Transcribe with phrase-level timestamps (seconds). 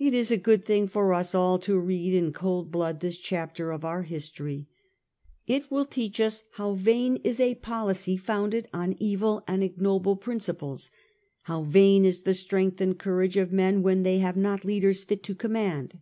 [0.00, 3.54] It is a good thing for us all to read in cold blood this chap
[3.54, 4.66] ter of our history.
[5.46, 10.90] It will teach us how vain is a policy founded on evil and ignoble principles;
[11.44, 15.22] how vain is the strength and courage of men when they have not leaders fit
[15.22, 16.00] to command.